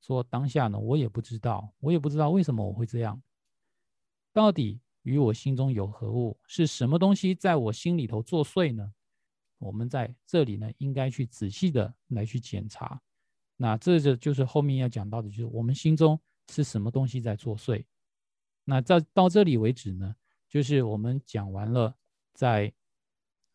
[0.00, 3.20] 说当下呢，我也不知道，我也不知道为什么我会这样，
[4.32, 6.38] 到底与我心中有何物？
[6.46, 8.94] 是什么东西在我心里头作祟呢？
[9.58, 13.02] 我们在这里呢，应该去仔细的来去检查。
[13.56, 16.18] 那这个就是后面要讲到的，就是我们心中
[16.48, 17.84] 是什么东西在作祟。
[18.62, 20.14] 那在到这里为止呢，
[20.48, 21.92] 就是我们讲完了，
[22.34, 22.72] 在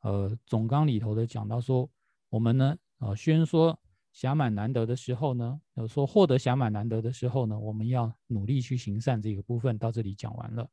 [0.02, 1.90] 呃总纲里头的讲到说，
[2.34, 3.80] 我们呢，呃宣说
[4.12, 10.68] 暇满难得的时候呢，有说获得暇满难得的时候呢，我们要努力去行善这个部分，到这里讲完了。